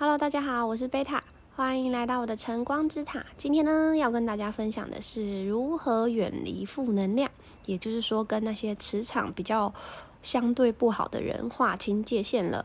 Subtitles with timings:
[0.00, 1.24] Hello，大家好，我是贝塔，
[1.56, 3.26] 欢迎来到我的晨光之塔。
[3.36, 7.28] 今天呢，要跟大家分享的是如何远离负能量，
[7.66, 9.74] 也就是说，跟那些磁场比较
[10.22, 12.64] 相对不好的人划清界限了。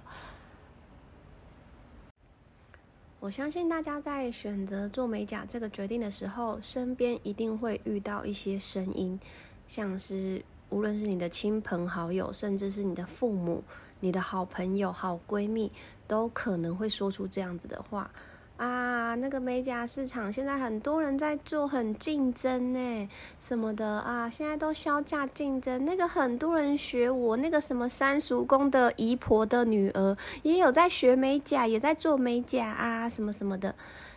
[3.19, 9.19] 我相信大家在选择做美甲这个决定的时候，身边一定会遇到一些声音，
[9.67, 13.63] 像是无论是你的亲朋好友，甚至是你的父母。
[13.99, 15.71] 你的好朋友、好闺蜜
[16.07, 18.11] 都可能会说出这样子的话
[18.57, 23.09] 啊，那个美甲市场现在很多人在做，很竞争呢，
[23.39, 25.85] 什么的啊，现在都削价竞争。
[25.85, 33.73] 那个很多人学我那个什么三叔公的姨婆的女儿也有在学美甲，也在做美甲啊，什么什么的。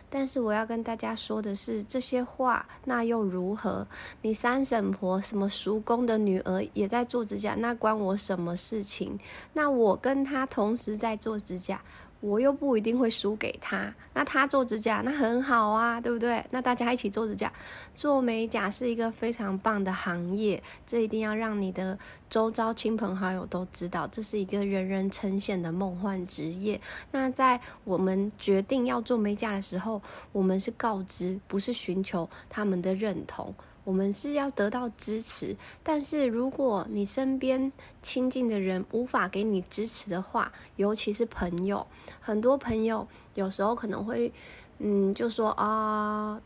[0.09, 3.85] 但是我要跟大家说的是，这些话那又如何？
[4.21, 9.19] 你三婶婆什么叔公的女儿也在做指甲，那关我什么事情？
[9.53, 11.81] 那我跟她同时在做指甲。
[12.19, 16.43] 我又不一定会输给他，那他做指甲那很好啊，对不对？
[16.49, 17.51] 那大家一起做指甲，
[17.93, 21.97] 做美甲是一个非常棒的行业，这一定要让你的
[22.29, 26.81] 周遭亲朋好友都知道，这是一个人人称羡的梦幻职业。
[27.11, 30.01] 那在我们决定要做美甲的时候，
[30.31, 33.53] 我们是告知，不是寻求他们的认同。
[33.87, 37.71] 我们是要得到支持，但是如果你身边
[38.01, 41.87] 亲近的人无法给你支持的话，尤其是朋友，
[42.19, 44.33] 很多朋友有时候可能会，
[44.79, 46.41] 嗯，就说啊，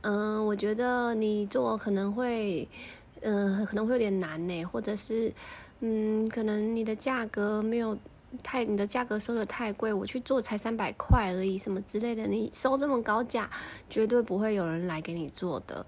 [0.00, 2.68] 嗯，我觉得你做可能会，
[3.20, 5.32] 嗯，可能会有点难呢，或者是，
[5.78, 7.96] 嗯，可能你的价格没有
[8.42, 13.48] 太，你的价格收得太贵，我去做才三百块而已，什么之类的，你收这么高价，
[13.88, 15.86] 绝对不会有人来给你做的。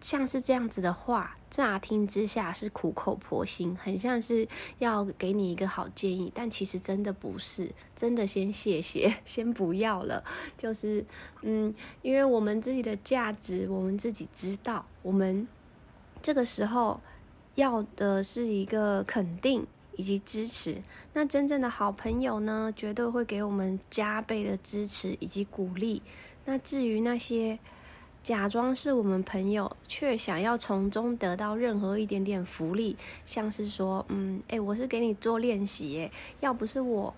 [0.00, 4.46] 像是这样子的话，乍听之下是苦口婆心，很像是
[4.78, 10.22] 要给你一个好建议，但其实真的不是，真的先谢谢， 先不要了。
[10.56, 11.04] 就是，
[11.42, 15.48] 嗯，因为我们自己的价值，我们自己知道，我们
[16.22, 17.00] 这个时候
[17.54, 19.66] 要的是一个肯定
[19.96, 20.82] 以及支持。
[21.14, 26.02] 那真正的好朋友呢，绝对会给我们加倍的支持以及鼓励。
[26.44, 27.58] 那至于那些，
[28.26, 36.10] 假装是我们朋友，却想要从中得到任何一点点福利，像是说，嗯，诶，我是给你做练习，诶，
[36.40, 37.14] 要不是我，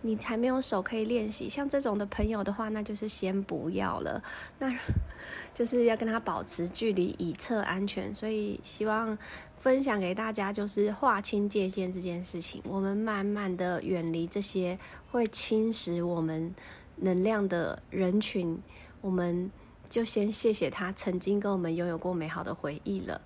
[0.00, 1.48] 你还没有手可以练习。
[1.48, 4.20] 像这种的朋友的话，那就是先不要了，
[4.58, 4.76] 那
[5.54, 8.12] 就是要跟他保持距离，以策安全。
[8.12, 9.16] 所以希望
[9.56, 14.76] 分享给大家，就是划清界限这件事情，我们慢慢的远离这些
[15.12, 16.52] 会侵蚀我们
[16.96, 18.60] 能量的人群，
[19.00, 19.48] 我们。
[19.90, 23.20] 就先谢谢他曾经跟我们拥有过美好的回忆了。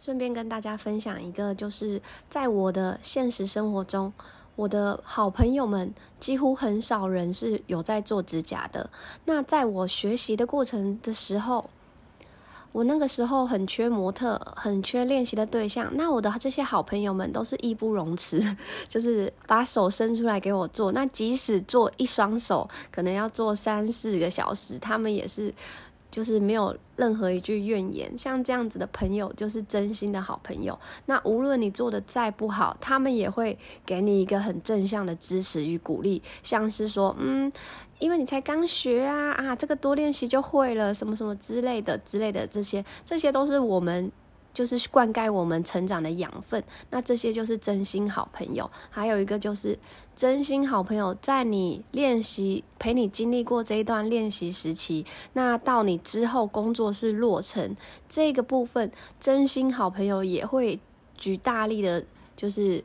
[0.00, 4.12] 顺便跟大家分享一个，就是在我的现实生活中，
[4.56, 8.90] 我的好朋友们几乎很少人是有在做指甲的。
[9.24, 11.70] 那在我学习的过程的时候，
[12.72, 15.88] 我那个时候很缺模特，很缺练习的对象。
[15.94, 18.42] 那我的这些好朋友们都是义不容辞，
[18.88, 20.92] 就是把手伸出来给我做。
[20.92, 25.54] 那即使做一双手，可能要做三四个小时，他们也是。
[26.10, 30.76] 就是没有任何一句怨言，像这样子的朋友就是真心的好朋友。
[31.04, 37.52] 那无论你做的再不好，他们也会给你一个很正向的支持与鼓励，像是说，嗯，
[37.98, 44.10] 因为你才刚学啊，啊，这个多练习就会了，什么什么之类的之类的，这些这些都是我们。
[44.54, 46.60] 就是灌溉我们成长的养分，
[46.90, 48.68] 那这些就是真心好朋友。
[48.90, 49.78] 还有一个就是
[50.16, 57.76] 真心好朋友，在你练习陪你经历过这一段练习时期，那到你之后工作室落成
[58.08, 60.80] 这个部分，真心好朋友也会
[61.16, 62.04] 举大力的，
[62.34, 62.82] 就是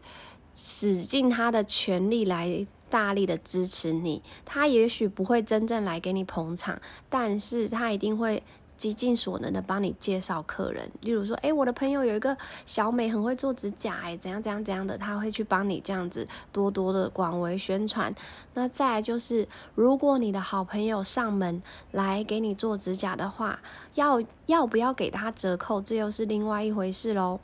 [0.53, 2.63] 使尽他的全力来
[2.93, 4.21] 大力的支持你。
[4.45, 8.43] 他也许不会真正来给你捧场，但是他一定会。
[8.75, 18.13] 极尽所能的帮你介绍客人，例如说，诶，我的朋友有一个小美很会做指甲，诶，怎样怎样怎样的，他会去帮你这样子多多的广为宣传。
[18.55, 21.61] 那再来就是，如果你的好朋友上门
[21.91, 23.57] 来给你做指甲的话，
[23.95, 27.39] 要要不要给他折扣，这又是另外一回事喽。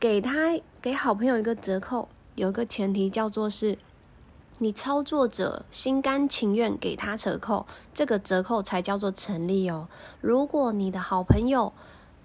[0.00, 3.78] 给他给好朋友一个折扣，有一个前提叫做是。
[4.58, 9.88] 你操作者心甘情愿给他折扣，这个折扣才叫做成立哦。
[10.20, 11.72] 如果你的好朋友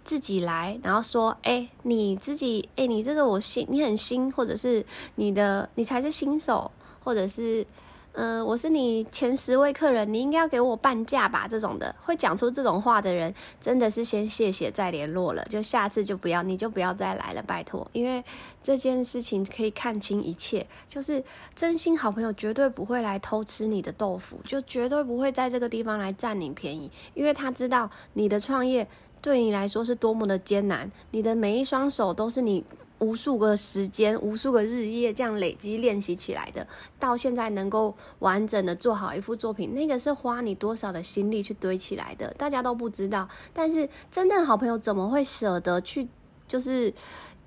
[0.04, 4.86] 自己来，然后说：“哎，你自己，哎，你这个我新，你很新，或者是
[5.16, 6.72] 你的你才是新手，
[7.04, 7.66] 或者是
[8.13, 11.48] 呃，我是你前十位客人，你应该要给我半价吧？
[11.48, 17.88] 这种的会讲出这种话的人，真的是先谢谢再联络了，就下次就不要，你就不要再来了，拜托。
[17.94, 18.22] 因为
[18.62, 21.24] 这件事情可以看清一切，就是
[21.56, 28.86] 真心好朋友绝对不会来偷吃你的豆腐，就绝对不会在这个地方来占你便宜，因为他知道你的创业
[29.22, 32.66] 对你来说是多么的艰难，你的每一双手都是你。
[33.01, 36.65] 无数个时间，无数个日夜，这样累积练习起来的，
[37.00, 43.27] 到现在能够完整的做好一幅作品，那个是花你多少的心力去堆起来的，大家都不知道。
[43.53, 46.07] 但是真正好朋友怎么会舍得去，
[46.48, 46.94] 就是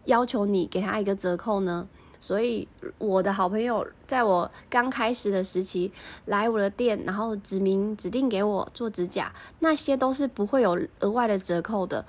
[0.07, 1.87] 要求你给他一个折扣呢？
[2.19, 2.67] 所以
[2.97, 5.93] 我的好朋友在我刚开始的时期
[6.25, 12.05] 来我的店，然后指名指定给我做指甲，那些都是不会有额外的折扣的。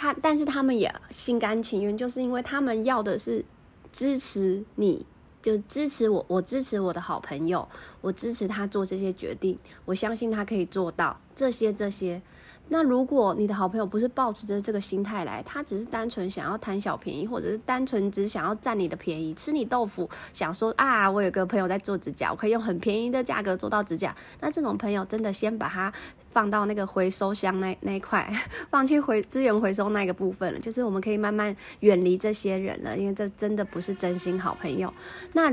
[0.00, 3.44] 他，但是他们也心甘情愿，就是因为他们要的是
[3.90, 5.04] 支持你，
[5.42, 7.68] 就支持我，我支持我的好朋友，
[8.00, 12.22] 我支持他做这些决定，我相信他可以做到这些这些。
[12.70, 24.14] 那如果你的好朋友不是抱持着这个心态来，他只是单纯想要贪小便宜，或者是单纯只想要占你的便宜，吃你豆腐，想说啊，我有个朋友在做指甲，我可以用很便宜的价格做到指甲。
[24.40, 25.92] 那这种朋友真的先把它
[26.30, 28.30] 放到那个回收箱那那一块，
[28.70, 34.92] 放去回资源回收那个部分了，就是我们可以慢慢远离这些人了，因为这真的不是真心好朋友。
[35.32, 35.50] 那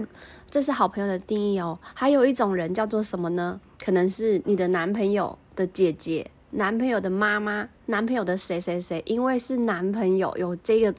[0.50, 1.80] 这是好朋友的定义哦。
[1.94, 3.60] 还有一种人叫做什么呢？
[3.84, 6.30] 可能是你的男朋友的姐姐。
[6.52, 10.94] 男朋友的妈妈，男朋友的谁谁谁，因为是男朋友有这个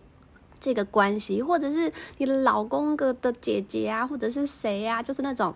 [0.61, 5.55] 这个关系，或者是你的老公哥的姐姐啊，或者是谁呀、啊，就是那种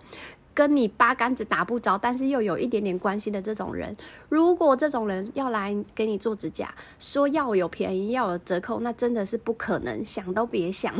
[0.54, 3.94] 跟你八竿子打不着，但是又有一点点关系的这种人。
[4.30, 10.94] 如果这种人要来给你做指甲，说要有便宜，要有折扣，那真的是不可能，想都别想。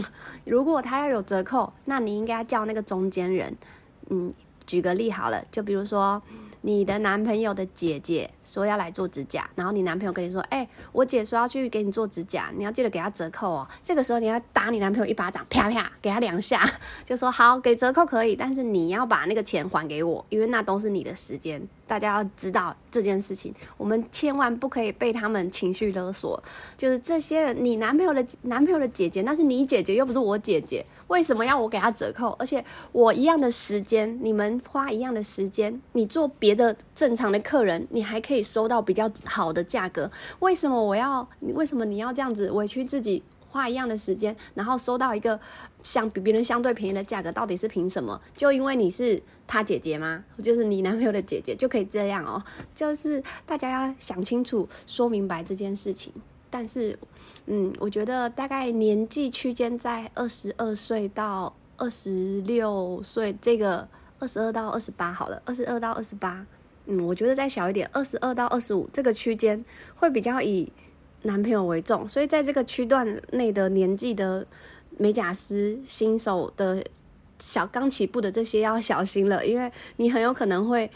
[0.45, 3.57] 如果他要有折扣，那你应该叫那个中间人。
[4.11, 4.35] 嗯，
[4.67, 6.21] 举个例好了，就比如说。
[6.63, 16.69] 你的男朋友的姐姐说要来做指甲，然后你男朋友跟你说：“哎、我姐说要去给你做指甲，你要记得给她折扣哦。”这个时候你要打你男朋友一巴掌，啪啪给他两下，
[17.05, 26.41] 就说：“好，给折扣可以，但是你要把那个钱还给我，因为那都是你的时间。”大家要知道这件事情，我们千万不可以被他们情绪勒索。
[26.77, 32.31] 就是这些人，你男朋友的男朋友的姐姐，那是你姐姐，又不是我姐姐，为什么要我给他折扣？
[32.39, 41.29] 而且我一样的时间，你们花一样的时间，你做别的正常的客人，你还可以收到比较好的价格，为什么我要？
[41.41, 43.23] 为什么你要这样子委屈自己？
[43.53, 45.41] 花一样的时间，然后收到一个
[45.83, 48.21] 相比别人相对便宜的价格，到底是凭什么？
[48.37, 50.25] 就因为你是他姐姐吗？
[50.41, 52.41] 就是你男朋友的姐姐就可以这样哦？
[52.77, 56.13] 就是大家要想清楚、说明白这件事情。
[56.49, 56.97] 但是，
[57.47, 63.89] 嗯，我觉得大概年纪区间在二十二岁到二十六岁，这个
[64.19, 66.47] 二十二到二十八好了，二十二到二十八，
[66.87, 69.65] 嗯，我觉得再小一点，二十二到二十五这个区间
[69.97, 70.73] 会比较以。
[71.23, 74.47] 男朋友为重，所以在这个区段内的年纪的
[74.97, 76.83] 美甲师新手的
[77.39, 80.91] 小刚起步的这些要小心了，因为你很有可能会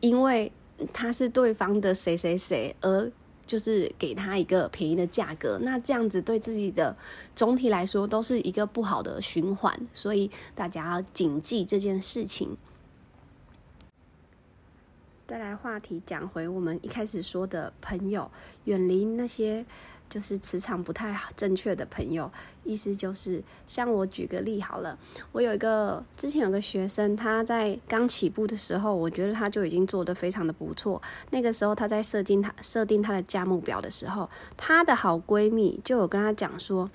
[0.00, 0.52] 因为
[0.92, 3.10] 他是对方的谁谁谁而
[3.50, 6.96] 就是给他一个便宜的价格，那这样子对自己的
[7.34, 12.56] 总体来说都是一个不好的循环，所以大家要谨记这件事情。
[15.26, 18.30] 再来话题讲回我们一开始说的朋友，
[18.66, 19.66] 远离那些
[20.10, 22.30] 就是磁场不太好正确的朋友。
[22.64, 24.98] 意思就是，像我举个例好了，
[25.32, 31.00] 我有一个之前有个学生，他在刚起步的时候，我觉得他就已经做得非常的不错。
[31.30, 36.90] 那个时候他在设定他设定他的价目表的时候，他的好闺蜜就有跟他讲说。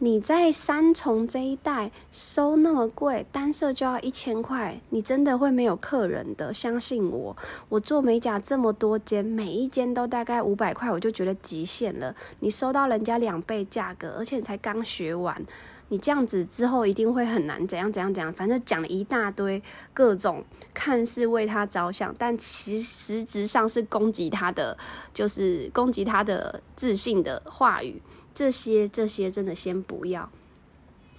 [0.00, 6.54] 你在三重这一带收那么贵，单色就要一千块，你真的会没有客人的。
[6.54, 7.36] 相信我，
[7.68, 12.14] 我做美甲这么多间，每一间都大概五百块，我就觉得极限了。
[12.38, 15.44] 你收到人家两倍价格，而且你才刚学完，
[15.88, 19.60] 你这样子之后一定会很难，怎样怎样怎样，反正讲了一大堆
[19.92, 24.78] 各种看似为他着想，但其实质上是攻击他的，
[25.12, 28.00] 就是攻击他的自信的话语。
[28.38, 30.30] 这些这些真的先不要，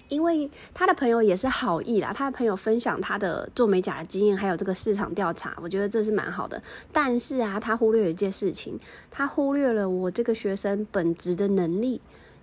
[0.07, 2.13] 因为他的朋友也是好意啦。
[2.15, 6.63] 他的朋友分享他的做美甲的经验，还有这个市场调查，我觉得这是蛮好的。
[6.93, 8.79] 但是啊，他忽略一件事情，
[9.11, 11.99] 他忽略了我这个学生本职的能力。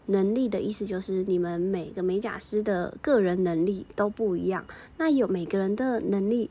[0.09, 4.63] 能力的意思就是，你们每个美甲师的个人能力都不一样。
[4.99, 6.51] 那有每个人的能力。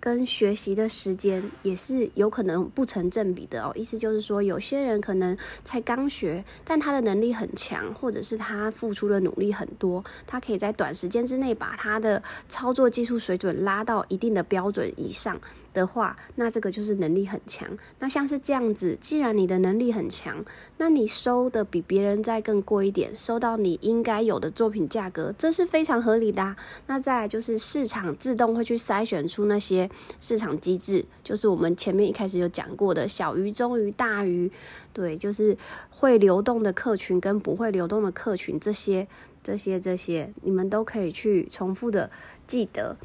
[0.00, 3.72] 跟学习的时间也是有可能不成正比的哦。
[3.74, 15.40] 意思就是说，有些人可能才刚学，但他的能力很强，或者是他付出的努力很多，他可以在短时间之内把他的操作技术水准拉到一定的标准以上。
[15.76, 17.68] 的话，那这个就是能力很强。
[17.98, 20.44] 那像是这样子，既然你的能力很强，
[20.78, 26.56] 那你收的比别人再更贵一点，收到你应该有的作品价格，这是非常合理的啊。
[26.86, 29.88] 那再来就是市场自动会去筛选出那些
[30.20, 34.50] 市场机制，就是我们前面一开始有讲过的小鱼、中鱼、大鱼，
[34.92, 35.56] 对，就是
[35.90, 39.06] 会流动的客群跟不会流动的客群，这些、
[39.42, 42.10] 这些、这些，你们都可以去重复的
[42.46, 42.96] 记得。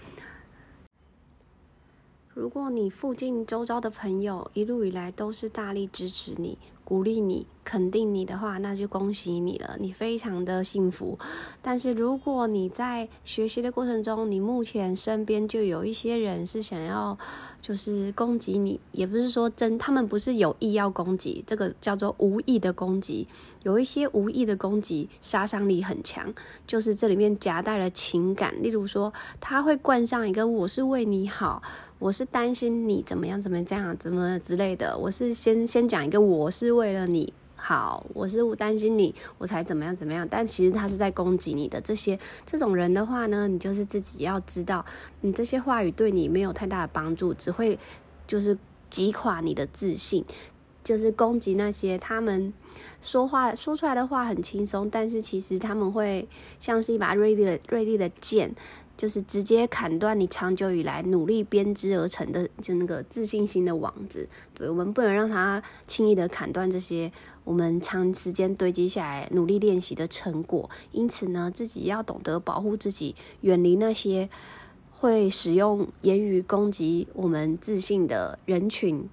[2.33, 11.17] 如果你附近周遭的朋友一路以来都是大力支持你、鼓励你、肯定你的话，那就恭喜你了，你非常的幸福。
[11.61, 17.17] 但是如果你在学习的过程中，你目前身边就有一些人是想要
[17.61, 23.25] 就是攻击你，也不是说真，他们不是有意要攻击，这个叫做无意的攻击。
[23.63, 26.33] 有一些无意的攻击，杀伤力很强，
[26.67, 31.63] 就是这里面夹带了情感，例如说他会冠上一个“我是为你好”。
[31.99, 34.97] 我是担心你怎么样，怎么样，怎么之类的。
[34.97, 37.31] 我是先先讲一个，我是为了你
[37.63, 40.27] 好，我是担心你，我才怎么样怎么样。
[40.27, 41.79] 但其实他是在攻击你的。
[41.79, 44.83] 这些这种人的话呢，你就是自己要知道，
[45.21, 47.77] 你这些话语对你没有太大的帮助，只会
[48.25, 48.57] 就是
[48.89, 50.25] 击垮你的自信。
[50.83, 52.51] 就是攻击那些他们
[53.01, 56.27] 说话说出来的话很轻松，但是其实他们会
[56.59, 58.55] 像是一把锐利的锐利的剑。
[58.97, 64.29] 就是直接砍断你长久以来努力编织而成的，就那个自信心的网子。
[64.53, 67.11] 对，我们不能让他轻易的砍断这些
[67.43, 70.69] 我们长时间堆积下来努力练习的成果。
[70.91, 74.29] 因此呢，自己要懂得保护自己，远离那些
[74.91, 79.09] 会使用言语攻击我们自信的人群。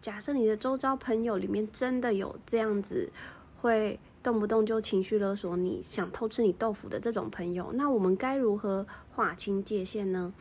[0.00, 3.12] 假设你的周遭朋友里面真的有这样子
[3.60, 4.00] 会。
[4.22, 10.32] 动不动就情绪勒索你，想偷吃你豆腐的这种朋友，那我们该如何划清界限呢？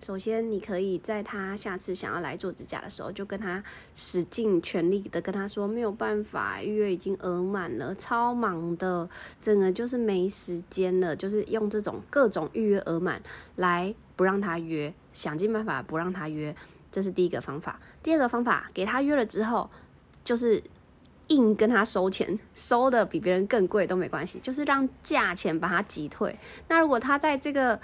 [0.00, 3.62] 首先，你可以在他下次想要来做指甲的时候，就跟他
[3.94, 9.08] 使尽全力的跟他说，没有办法，预约已经额满了，超忙的，
[9.40, 13.22] 整个就是没时间了，就是用这种各种预约额满
[13.54, 16.52] 来不让他约，想尽办法不让他约，
[16.90, 17.78] 这是第一个方法。
[18.02, 19.70] 第二个方法，给他约了之后，
[20.24, 20.60] 就是。
[21.34, 26.38] 硬跟他收钱，收的比别人更贵都没关系，就是让价钱把他击退。
[26.68, 27.80] 那如果他在这个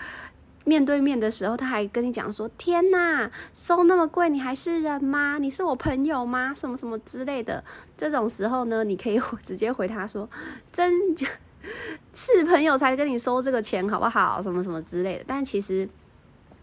[0.65, 5.39] 面对面的时候，他还跟你讲说：“天哪，收那么贵，你还是人吗？
[5.39, 6.53] 你是我朋友吗？
[6.55, 7.65] 什么什么之类的。”
[7.97, 10.29] 这种时候呢，你可以直接回他说
[10.73, 10.93] ：“真
[12.15, 14.41] 是朋友才跟你收这个钱，好不好？
[14.43, 15.89] 什么什么之类的。”但其实。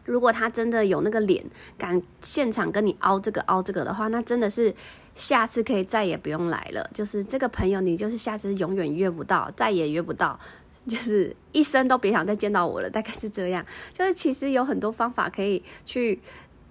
[0.05, 1.43] 如果他真的有那个脸，
[1.77, 4.73] 敢现场跟你凹这个凹这个的话，那真的是
[5.15, 6.87] 下次可以再也不用来了。
[6.93, 10.39] 就是这个朋友，你就是下次永远约不到，再也约不到，
[10.87, 12.89] 就是一生都别想再见到我了。
[12.89, 13.65] 大概是这样。
[13.91, 16.19] 就是其实有很多方法可以去，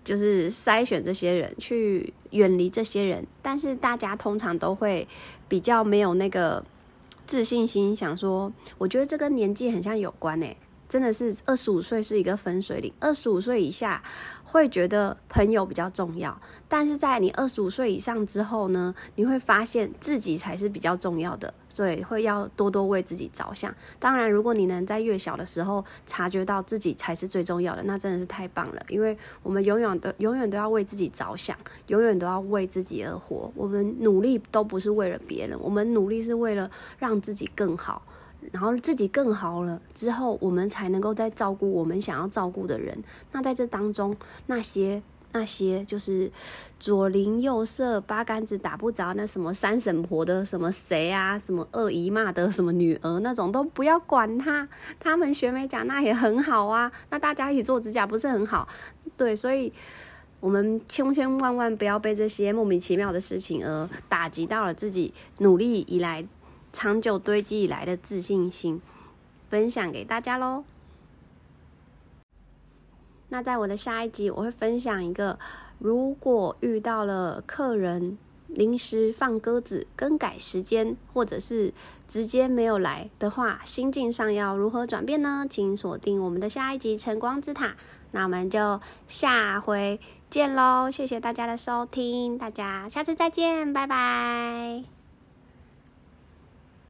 [0.05, 3.27] 就是筛选这些人，去远离这些人。
[3.43, 5.09] 但是大家通常都会
[5.49, 6.65] 比较没有那个
[7.27, 10.57] 自信心，想说，我觉得这跟年纪很像有关诶。
[10.89, 14.03] 真的是二十五岁是一个分水岭，二十五岁以下
[14.45, 23.75] 会觉得朋友比较重要，但是在你二十五岁以上之后呢，你会发现自己才是比较重要的，所以会要多多为自己着想。
[23.99, 31.57] 当然，如果你能在越小的时候察觉到自己才是最重要的，那真的是太棒了，因为我们永远都永远都要为自己着想，
[31.89, 33.51] 永远都要为自己而活。
[33.57, 38.03] 我们努力都不是为了别人，我们努力是为了让自己更好。
[38.53, 43.03] 然后自己更好了之后，我们才能够再照顾我们想要照顾的人。
[43.33, 46.31] 那在这当中，那些那些就是
[46.79, 54.69] 左邻右舍八竿子打不着，那什么三婶婆的什么谁啊，什么二姨妈的什么女儿那种都不要管他。
[55.01, 58.69] 他们学美甲那也很好啊，那大家一起做指甲不是很好？
[59.17, 59.73] 对，所以
[60.39, 66.25] 我们千千万万不要被这些莫名其妙的事情而打击到了自己努力以来。
[66.75, 68.83] 长久堆积以来的自信心，
[69.49, 70.65] 分享给大家喽。
[73.29, 75.39] 那在我的下一集，我会分享一个，
[75.79, 81.73] 如果遇到了客人临时放鸽子、更改时间，或者是
[82.07, 85.47] 直接没有来的话，心境上要如何转变呢？
[85.49, 87.69] 请锁定我们的下一集《晨光之塔》。
[88.11, 89.99] 那我们就下回
[90.31, 90.91] 见喽！
[90.91, 95.04] 谢谢大家的收听，大家下次再见，拜拜。